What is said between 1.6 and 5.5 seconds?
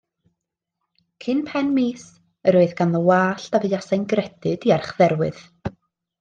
y mis, yr oedd ganddo wallt a fuasai'n gredyd i Archdderwydd.